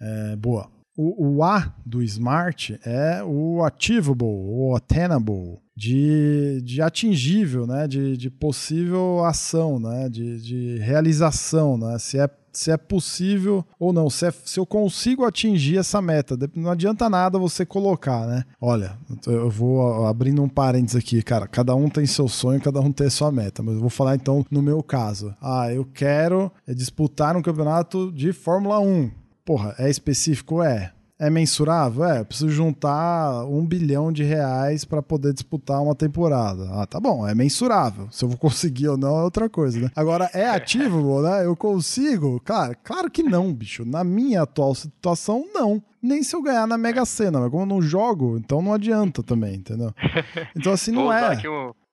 [0.00, 0.70] É, boa.
[0.96, 7.86] O, o, A do Smart é o achievable, o attainable, de, de atingível, né?
[7.86, 10.08] de, de possível ação, né?
[10.08, 11.98] de, de realização, né?
[11.98, 16.38] se é se é possível ou não, se, é, se eu consigo atingir essa meta.
[16.54, 18.44] Não adianta nada você colocar, né?
[18.58, 21.46] Olha, eu vou abrindo um parênteses aqui, cara.
[21.46, 23.62] Cada um tem seu sonho, cada um tem sua meta.
[23.62, 25.34] Mas eu vou falar então no meu caso.
[25.40, 29.10] Ah, eu quero disputar um campeonato de Fórmula 1.
[29.44, 30.62] Porra, é específico?
[30.62, 30.92] É.
[31.18, 32.04] É mensurável?
[32.04, 36.68] É, preciso juntar um bilhão de reais para poder disputar uma temporada.
[36.72, 38.08] Ah, tá bom, é mensurável.
[38.10, 39.90] Se eu vou conseguir ou não é outra coisa, né?
[39.96, 41.46] Agora, é ativo, né?
[41.46, 42.40] Eu consigo?
[42.44, 43.84] Claro, claro que não, bicho.
[43.84, 45.82] Na minha atual situação, não.
[46.02, 49.22] Nem se eu ganhar na Mega Sena, mas como eu não jogo, então não adianta
[49.22, 49.92] também, entendeu?
[50.54, 51.36] Então, assim, não é.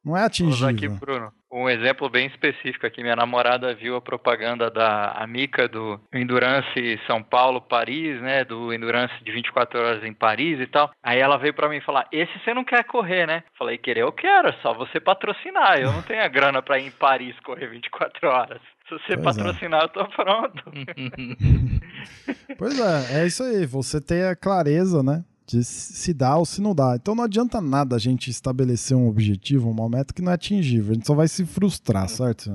[0.04, 0.50] Não é atingível.
[0.50, 3.04] Vou usar aqui, Bruno um exemplo bem específico aqui.
[3.04, 8.44] Minha namorada viu a propaganda da Amica do Endurance São Paulo, Paris, né?
[8.44, 10.92] Do Endurance de 24 horas em Paris e tal.
[11.04, 13.44] Aí ela veio para mim falar: Esse você não quer correr, né?
[13.58, 15.80] Falei: Querer eu quero, é só você patrocinar.
[15.80, 18.62] Eu não tenho a grana para ir em Paris correr 24 horas.
[18.90, 19.44] Se você pois é.
[19.44, 19.84] patrocinar, é.
[19.84, 20.64] eu tô pronto.
[22.58, 23.66] pois é, é isso aí.
[23.68, 25.24] Você tem a clareza, né?
[25.46, 26.96] De se dá ou se não dá.
[26.96, 30.92] Então não adianta nada a gente estabelecer um objetivo, uma meta que não é atingível.
[30.92, 32.52] A gente só vai se frustrar, certo?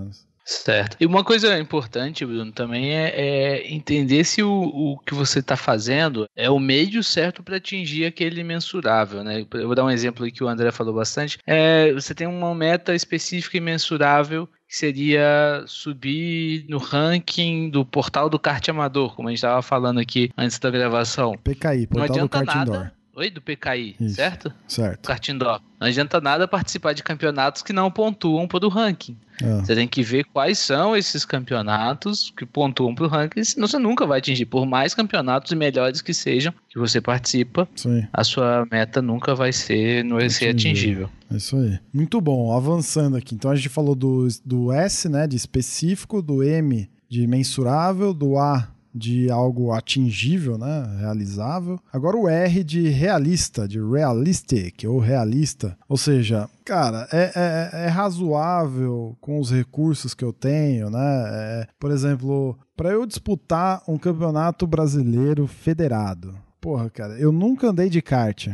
[0.49, 0.97] Certo.
[0.99, 5.59] E uma coisa importante, Bruno, também é, é entender se o, o que você está
[5.59, 9.45] fazendo é o meio certo para atingir aquele mensurável, né?
[9.53, 11.39] Eu vou dar um exemplo aí que o André falou bastante.
[11.47, 18.31] É, você tem uma meta específica e mensurável que seria subir no ranking do portal
[18.31, 21.33] do kart amador, como a gente estava falando aqui antes da gravação.
[21.45, 22.71] PKI, portal Não adianta do kart nada.
[22.71, 22.98] indoor.
[23.19, 24.53] Oi, do PKI, Isso, certo?
[24.69, 25.05] Certo.
[25.05, 25.61] Kart indoor.
[25.81, 29.17] Não adianta nada participar de campeonatos que não pontuam para o ranking.
[29.43, 29.55] É.
[29.55, 33.77] Você tem que ver quais são esses campeonatos que pontuam para o ranking, senão você
[33.77, 34.47] nunca vai atingir.
[34.47, 38.07] Por mais campeonatos melhores que sejam que você participa, Sim.
[38.13, 41.11] a sua meta nunca vai ser, não vai ser atingível.
[41.29, 41.77] É isso aí.
[41.93, 42.57] Muito bom.
[42.57, 43.35] Avançando aqui.
[43.35, 48.39] Então a gente falou do, do S, né, de específico, do M de mensurável, do
[48.39, 51.79] A de algo atingível, né, realizável.
[51.93, 57.89] Agora o R de realista, de realistic ou realista, ou seja, cara, é, é, é
[57.89, 60.99] razoável com os recursos que eu tenho, né?
[61.01, 67.89] É, por exemplo, para eu disputar um campeonato brasileiro federado, porra, cara, eu nunca andei
[67.89, 68.49] de kart.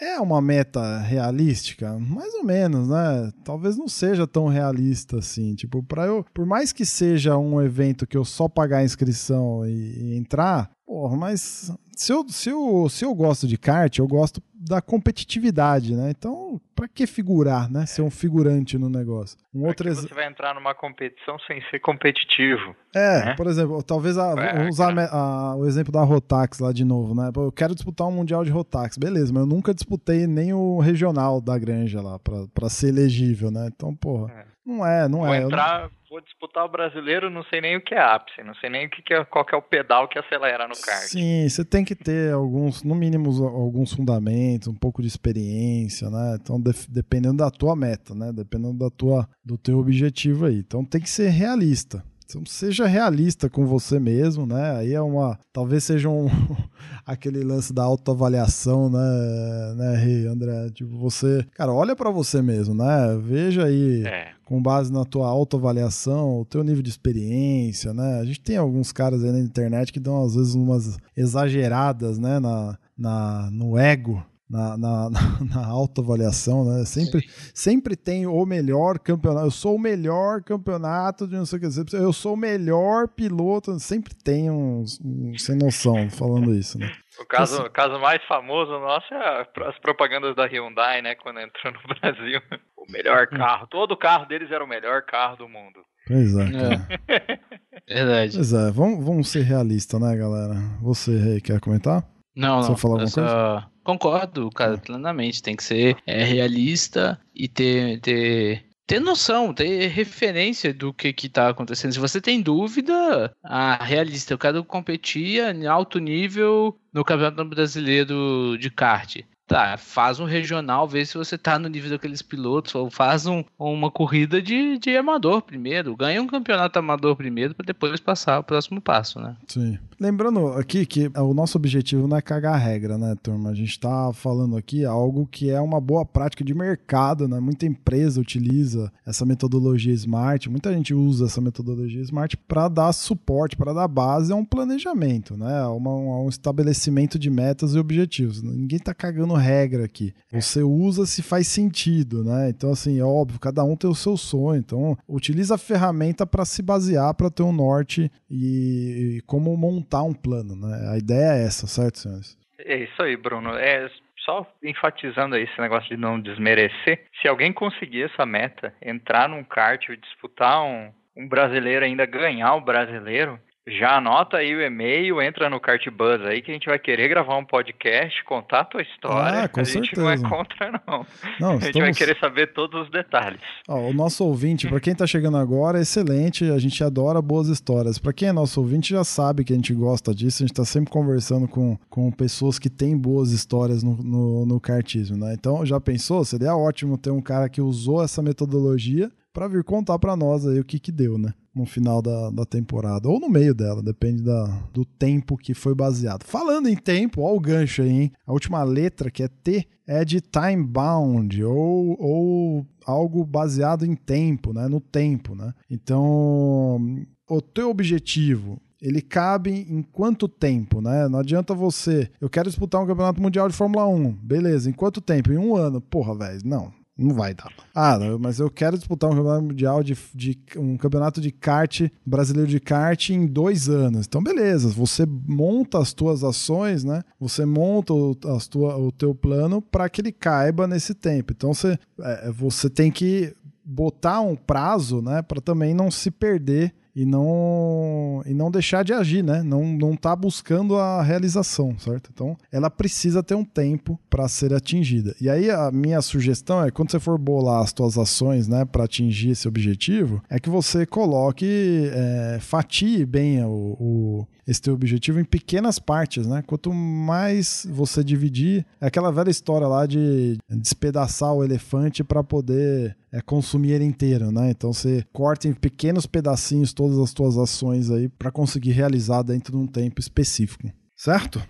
[0.00, 3.30] É uma meta realística, mais ou menos, né?
[3.44, 5.54] Talvez não seja tão realista assim.
[5.54, 9.66] Tipo, para eu, por mais que seja um evento que eu só pagar a inscrição
[9.66, 14.08] e, e entrar, porra, mas se eu, se, eu, se eu gosto de kart, eu
[14.08, 16.10] gosto da competitividade, né?
[16.10, 17.86] Então, para que figurar, né?
[17.86, 19.38] Ser um figurante no negócio.
[19.54, 20.00] Um outro ex...
[20.00, 22.74] você vai entrar numa competição sem ser competitivo.
[22.92, 23.34] É, né?
[23.36, 27.14] por exemplo, talvez a, é, usar a, a, o exemplo da Rotax lá de novo,
[27.14, 27.30] né?
[27.36, 31.40] Eu quero disputar um mundial de Rotax, beleza, mas eu nunca disputei nem o regional
[31.40, 33.70] da Granja lá para ser elegível, né?
[33.72, 34.44] Então, porra, é.
[34.64, 35.42] Não é, não Vou é.
[35.42, 38.68] Entrar, não vou disputar o brasileiro, não sei nem o que é ápice, não sei
[38.68, 41.04] nem o que é, qual que é o pedal que acelera no kart.
[41.04, 46.36] Sim, você tem que ter alguns, no mínimo, alguns fundamentos, um pouco de experiência, né?
[46.40, 48.32] Então, de, dependendo da tua meta, né?
[48.32, 50.58] Dependendo da tua, do teu objetivo aí.
[50.58, 52.04] Então, tem que ser realista.
[52.30, 54.76] Então, seja realista com você mesmo, né?
[54.76, 55.38] Aí é uma.
[55.52, 56.28] Talvez seja um.
[57.04, 60.70] aquele lance da autoavaliação, né, né, Rei, André?
[60.70, 61.44] Tipo, você.
[61.54, 63.18] Cara, olha para você mesmo, né?
[63.22, 64.04] Veja aí.
[64.06, 68.18] É com base na tua autoavaliação, o teu nível de experiência, né?
[68.18, 72.40] A gente tem alguns caras aí na internet que dão às vezes umas exageradas, né,
[72.40, 76.84] na, na no ego, na, na, na autoavaliação, né?
[76.84, 79.46] Sempre, sempre tem o melhor campeonato.
[79.46, 81.96] Eu sou o melhor campeonato de não sei o que.
[81.96, 83.78] Eu sou o melhor piloto.
[83.78, 86.90] Sempre tem uns, uns sem noção falando isso, né?
[87.20, 91.14] O caso, então, assim, o caso mais famoso nosso é as propagandas da Hyundai, né?
[91.14, 92.40] Quando entrou no Brasil.
[92.76, 93.36] O melhor hum.
[93.36, 93.66] carro.
[93.68, 95.80] Todo carro deles era o melhor carro do mundo.
[96.06, 96.44] Pois é.
[96.44, 97.40] É.
[97.94, 98.32] Verdade.
[98.34, 100.54] Pois é, vamos, vamos ser realistas, né, galera?
[100.80, 102.04] Você, Rei, quer comentar?
[102.34, 102.76] Não, Você não.
[102.76, 103.70] Falar alguma coisa?
[103.82, 105.42] Concordo, cara, plenamente.
[105.42, 111.28] Tem que ser é, realista e ter, ter ter noção, ter referência do que que
[111.28, 111.92] tá acontecendo.
[111.92, 118.58] Se você tem dúvida, ah, realista, eu quero competir em alto nível no Campeonato Brasileiro
[118.58, 119.20] de kart.
[119.50, 123.42] Tá, faz um regional, vê se você tá no nível daqueles pilotos, ou faz um,
[123.58, 128.44] uma corrida de, de amador primeiro, ganha um campeonato amador primeiro para depois passar o
[128.44, 129.34] próximo passo, né?
[129.48, 129.76] Sim.
[129.98, 133.50] Lembrando aqui que o nosso objetivo não é cagar a regra, né, turma?
[133.50, 137.40] A gente tá falando aqui algo que é uma boa prática de mercado, né?
[137.40, 143.56] Muita empresa utiliza essa metodologia Smart, muita gente usa essa metodologia Smart para dar suporte,
[143.56, 145.66] para dar base a um planejamento, né?
[145.66, 148.42] Uma, um estabelecimento de metas e objetivos.
[148.42, 150.12] Ninguém tá cagando regra aqui.
[150.30, 152.50] Você usa se faz sentido, né?
[152.50, 154.58] Então, assim, é óbvio, cada um tem o seu sonho.
[154.58, 160.02] Então, utiliza a ferramenta para se basear, para ter um norte e, e como montar
[160.02, 160.90] um plano, né?
[160.92, 162.38] A ideia é essa, certo, senhores?
[162.58, 163.50] É isso aí, Bruno.
[163.56, 163.90] É
[164.24, 167.04] só enfatizando aí esse negócio de não desmerecer.
[167.20, 172.54] Se alguém conseguir essa meta, entrar num kart e disputar um, um brasileiro ainda ganhar
[172.54, 173.38] o brasileiro,
[173.78, 177.36] já anota aí o e-mail, entra no Cartbuzz aí que a gente vai querer gravar
[177.36, 179.44] um podcast, contar a tua história.
[179.44, 179.84] Ah, com a certeza.
[179.84, 181.06] gente não é contra, não.
[181.40, 181.80] não a gente estamos...
[181.80, 183.40] vai querer saber todos os detalhes.
[183.68, 186.50] Ó, o nosso ouvinte, para quem tá chegando agora, é excelente.
[186.50, 187.98] A gente adora boas histórias.
[187.98, 190.42] Para quem é nosso ouvinte, já sabe que a gente gosta disso.
[190.42, 194.60] A gente tá sempre conversando com, com pessoas que têm boas histórias no, no, no
[194.60, 195.34] kartismo, né?
[195.34, 196.24] Então, já pensou?
[196.24, 200.58] Seria ótimo ter um cara que usou essa metodologia para vir contar para nós aí
[200.60, 201.32] o que que deu, né?
[201.54, 205.74] No final da, da temporada, ou no meio dela, depende da, do tempo que foi
[205.74, 206.24] baseado.
[206.24, 208.12] Falando em tempo, ó o gancho aí, hein?
[208.24, 213.96] A última letra, que é T, é de time bound, ou, ou algo baseado em
[213.96, 214.68] tempo, né?
[214.68, 215.52] No tempo, né?
[215.68, 221.06] Então, o teu objetivo ele cabe em quanto tempo, né?
[221.08, 222.10] Não adianta você.
[222.20, 224.12] Eu quero disputar um campeonato mundial de Fórmula 1.
[224.12, 225.30] Beleza, em quanto tempo?
[225.30, 225.80] Em um ano.
[225.80, 226.72] Porra, velho, não.
[227.00, 227.50] Não vai dar.
[227.74, 232.46] Ah, mas eu quero disputar um campeonato mundial de, de, um campeonato de kart brasileiro
[232.46, 234.06] de kart em dois anos.
[234.06, 234.68] Então, beleza.
[234.68, 237.02] Você monta as tuas ações, né?
[237.18, 241.32] Você monta o, as tua, o teu plano para que ele caiba nesse tempo.
[241.34, 243.34] Então, você, é, você tem que
[243.64, 245.22] botar um prazo, né?
[245.22, 249.42] Para também não se perder e não e não deixar de agir, né?
[249.42, 252.10] Não não tá buscando a realização, certo?
[252.12, 255.14] Então, ela precisa ter um tempo para ser atingida.
[255.20, 258.84] E aí a minha sugestão é quando você for bolar as suas ações, né, para
[258.84, 265.20] atingir esse objetivo, é que você coloque é, fatie bem o, o esse teu objetivo
[265.20, 266.42] em pequenas partes, né?
[266.46, 272.96] Quanto mais você dividir, é aquela velha história lá de despedaçar o elefante para poder
[273.12, 274.50] é, consumir ele inteiro, né?
[274.50, 279.52] Então você corta em pequenos pedacinhos todas as tuas ações aí para conseguir realizar dentro
[279.52, 281.42] de um tempo específico, certo?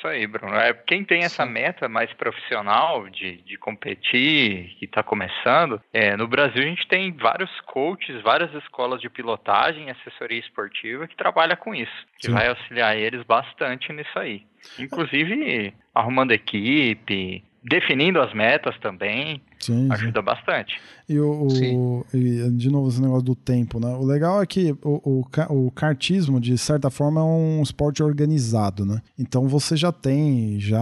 [0.00, 0.56] Isso aí, Bruno.
[0.56, 6.26] É, quem tem essa meta mais profissional de, de competir, que está começando, é, no
[6.26, 11.74] Brasil a gente tem vários coaches, várias escolas de pilotagem, assessoria esportiva que trabalha com
[11.74, 12.32] isso, que Sim.
[12.32, 14.42] vai auxiliar eles bastante nisso aí.
[14.78, 19.92] Inclusive arrumando equipe, definindo as metas também, Sim, sim.
[19.92, 20.80] ajuda bastante.
[21.08, 22.18] E, o, o- Sim.
[22.18, 23.88] e, de novo esse negócio do tempo, né?
[23.96, 25.20] O legal é que o,
[25.50, 29.00] o, o kartismo, de certa forma, é um esporte organizado, né?
[29.18, 30.80] Então você já tem, já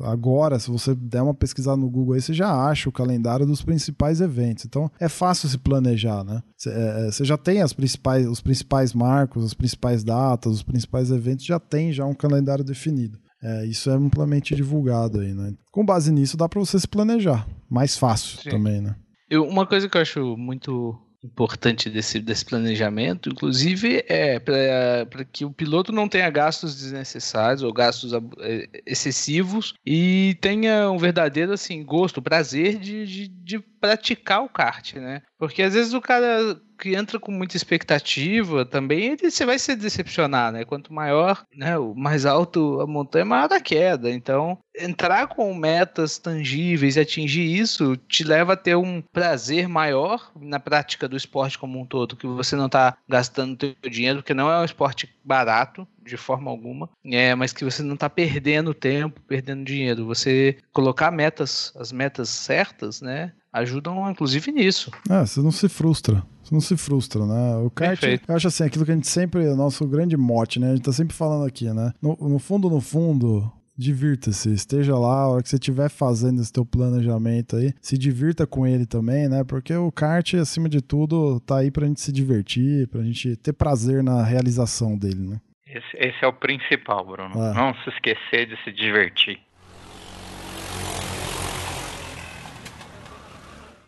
[0.00, 3.62] agora, se você der uma pesquisada no Google aí, você já acha o calendário dos
[3.62, 4.64] principais eventos.
[4.64, 6.42] Então é fácil se planejar, né?
[6.56, 11.10] Você é, você já tem as principais, os principais marcos, as principais datas, os principais
[11.10, 13.18] eventos, já tem já um calendário definido.
[13.48, 15.54] É, isso é amplamente divulgado aí, né?
[15.70, 17.46] Com base nisso, dá para você se planejar.
[17.70, 18.50] Mais fácil Sim.
[18.50, 18.96] também, né?
[19.30, 25.44] Eu- uma coisa que eu acho muito importante desse, desse planejamento, inclusive, é para que
[25.44, 31.84] o piloto não tenha gastos desnecessários ou gastos eh, excessivos e tenha um verdadeiro assim
[31.84, 35.22] gosto, prazer de, de, de praticar o kart, né?
[35.38, 39.74] Porque às vezes o cara que entra com muita expectativa também, ele, você vai se
[39.74, 40.64] decepcionar, né?
[40.64, 44.10] Quanto maior, né, o mais alto a montanha, maior a queda.
[44.10, 50.30] Então, entrar com metas tangíveis e atingir isso te leva a ter um prazer maior
[50.38, 54.34] na prática do esporte como um todo, que você não está gastando teu dinheiro, porque
[54.34, 58.72] não é um esporte barato de forma alguma, é, mas que você não está perdendo
[58.72, 60.06] tempo, perdendo dinheiro.
[60.06, 64.90] Você colocar metas, as metas certas, né, ajudam inclusive nisso.
[65.08, 66.22] É, você não se frustra.
[66.42, 67.56] Você não se frustra, né?
[67.56, 68.24] O kart, Perfeito.
[68.28, 70.70] eu acho assim, aquilo que a gente sempre, é o nosso grande mote, né?
[70.70, 71.92] A gente tá sempre falando aqui, né?
[72.00, 74.52] No, no fundo, no fundo, divirta-se.
[74.52, 78.64] Esteja lá, a hora que você estiver fazendo esse teu planejamento aí, se divirta com
[78.64, 79.42] ele também, né?
[79.42, 83.52] Porque o kart, acima de tudo, tá aí pra gente se divertir, pra gente ter
[83.52, 85.40] prazer na realização dele, né?
[85.66, 87.42] Esse, esse é o principal, Bruno.
[87.42, 87.52] Ah.
[87.52, 89.38] Não se esquecer de se divertir.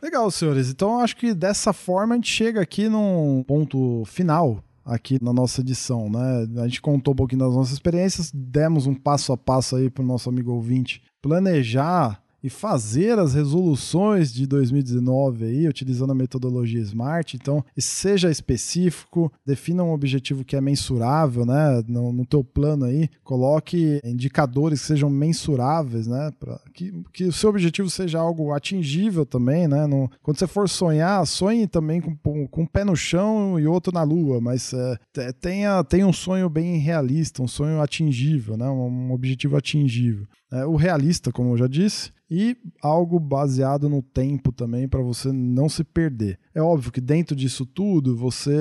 [0.01, 0.71] Legal, senhores.
[0.71, 5.61] Então acho que dessa forma a gente chega aqui num ponto final aqui na nossa
[5.61, 6.49] edição, né?
[6.63, 10.03] A gente contou um pouquinho das nossas experiências, demos um passo a passo aí para
[10.03, 16.81] o nosso amigo ouvinte planejar e fazer as resoluções de 2019 aí, utilizando a metodologia
[16.81, 17.35] SMART.
[17.35, 21.83] Então, seja específico, defina um objetivo que é mensurável, né?
[21.89, 26.33] No, no teu plano aí, coloque indicadores que sejam mensuráveis, né?
[26.39, 29.87] Para que, que o seu objetivo seja algo atingível também, né?
[29.87, 33.93] No, quando você for sonhar, sonhe também com, com um pé no chão e outro
[33.93, 38.69] na lua, mas é, tenha, tenha um sonho bem realista, um sonho atingível, né?
[38.69, 40.27] Um, um objetivo atingível.
[40.51, 45.33] É, o realista, como eu já disse, e algo baseado no tempo também para você
[45.33, 46.39] não se perder.
[46.55, 48.53] É óbvio que dentro disso tudo você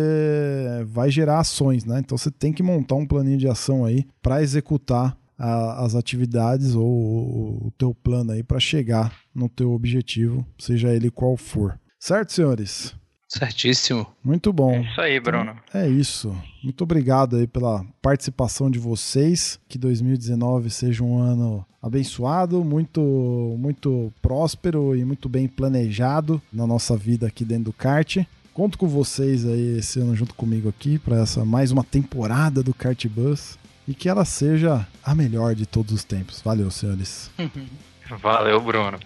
[0.86, 2.00] vai gerar ações, né?
[2.00, 6.76] Então você tem que montar um planinho de ação aí para executar a, as atividades
[6.76, 11.80] ou o, o teu plano aí para chegar no teu objetivo, seja ele qual for.
[12.00, 12.96] Certo, senhores?
[13.28, 14.08] Certíssimo.
[14.24, 14.72] Muito bom.
[14.72, 15.56] É isso aí, Bruno.
[15.68, 16.36] Então, é isso.
[16.64, 19.60] Muito obrigado aí pela participação de vocês.
[19.68, 23.02] Que 2019 seja um ano abençoado, muito
[23.60, 28.18] muito próspero e muito bem planejado na nossa vida aqui dentro do kart.
[28.54, 32.74] Conto com vocês aí esse ano junto comigo aqui para essa mais uma temporada do
[32.74, 33.56] Kart Bus
[33.88, 36.42] e que ela seja a melhor de todos os tempos.
[36.42, 37.30] Valeu, senhores.
[38.20, 38.98] Valeu, Bruno.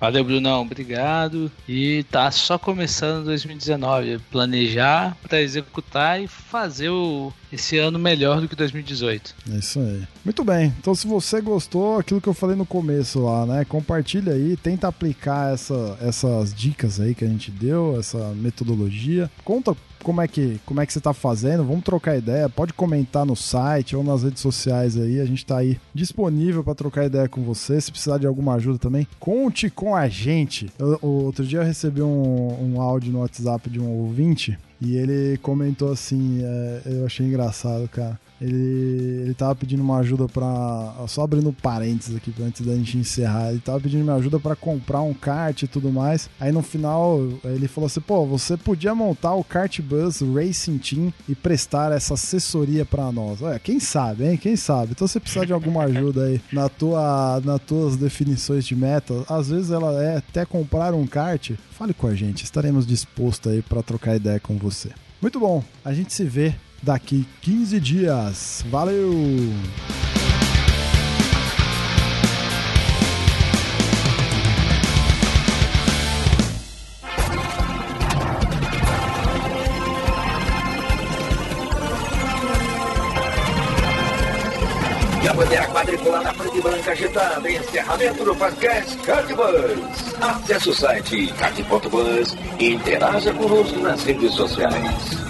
[0.00, 0.62] Valeu, Brunão.
[0.62, 1.50] Obrigado.
[1.68, 4.20] E tá só começando 2019.
[4.30, 9.34] Planejar para executar e fazer o, esse ano melhor do que 2018.
[9.52, 10.02] É isso aí.
[10.24, 10.72] Muito bem.
[10.78, 13.64] Então, se você gostou, aquilo que eu falei no começo lá, né?
[13.64, 19.28] Compartilha aí, tenta aplicar essa, essas dicas aí que a gente deu, essa metodologia.
[19.44, 23.24] Conta como é que como é que você está fazendo, vamos trocar ideia, pode comentar
[23.24, 27.28] no site ou nas redes sociais aí, a gente está aí disponível para trocar ideia
[27.28, 30.70] com você, se precisar de alguma ajuda também, conte com a gente.
[30.78, 35.38] Eu, outro dia eu recebi um, um áudio no WhatsApp de um ouvinte e ele
[35.38, 38.18] comentou assim, é, eu achei engraçado, cara.
[38.40, 43.50] Ele, ele tava pedindo uma ajuda para Só abrindo parênteses aqui antes da gente encerrar.
[43.50, 46.30] Ele tava pedindo uma ajuda para comprar um kart e tudo mais.
[46.38, 51.12] Aí no final ele falou assim: pô, você podia montar o Kart Bus Racing Team
[51.28, 53.42] e prestar essa assessoria para nós.
[53.42, 54.36] Olha, quem sabe, hein?
[54.36, 54.92] Quem sabe?
[54.92, 59.24] Então você precisa de alguma ajuda aí na tua, nas tuas definições de meta.
[59.28, 61.52] Às vezes ela é até comprar um kart.
[61.70, 64.90] Fale com a gente, estaremos dispostos aí para trocar ideia com você.
[65.20, 68.64] Muito bom, a gente se vê daqui 15 dias.
[68.68, 69.12] Valeu!
[85.22, 87.50] E a bandeira quadriculada preta e branca agitada.
[87.50, 90.14] Encerramento do podcast Cardbus.
[90.20, 95.28] Acesse o site card.bus e interaja conosco nas redes sociais.